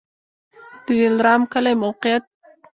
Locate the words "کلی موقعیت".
1.53-2.23